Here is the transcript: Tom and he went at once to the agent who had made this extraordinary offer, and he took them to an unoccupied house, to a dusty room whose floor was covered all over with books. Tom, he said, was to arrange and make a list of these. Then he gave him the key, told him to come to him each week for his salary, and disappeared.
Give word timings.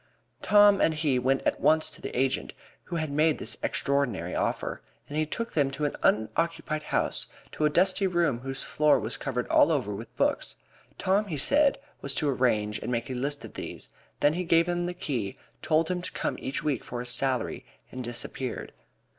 Tom 0.41 0.81
and 0.81 0.95
he 0.95 1.19
went 1.19 1.43
at 1.43 1.59
once 1.59 1.87
to 1.91 2.01
the 2.01 2.09
agent 2.17 2.55
who 2.85 2.95
had 2.95 3.11
made 3.11 3.37
this 3.37 3.55
extraordinary 3.61 4.33
offer, 4.33 4.81
and 5.07 5.15
he 5.15 5.27
took 5.27 5.51
them 5.53 5.69
to 5.69 5.85
an 5.85 5.95
unoccupied 6.01 6.81
house, 6.81 7.27
to 7.51 7.65
a 7.65 7.69
dusty 7.69 8.07
room 8.07 8.39
whose 8.39 8.63
floor 8.63 8.99
was 8.99 9.15
covered 9.15 9.47
all 9.49 9.71
over 9.71 9.93
with 9.93 10.17
books. 10.17 10.55
Tom, 10.97 11.27
he 11.27 11.37
said, 11.37 11.77
was 12.01 12.15
to 12.15 12.27
arrange 12.27 12.79
and 12.79 12.91
make 12.91 13.11
a 13.11 13.13
list 13.13 13.45
of 13.45 13.53
these. 13.53 13.91
Then 14.21 14.33
he 14.33 14.43
gave 14.43 14.67
him 14.67 14.87
the 14.87 14.95
key, 14.95 15.37
told 15.61 15.91
him 15.91 16.01
to 16.01 16.11
come 16.11 16.35
to 16.37 16.41
him 16.41 16.47
each 16.47 16.63
week 16.63 16.83
for 16.83 16.99
his 17.01 17.09
salary, 17.11 17.63
and 17.91 18.03
disappeared. 18.03 18.73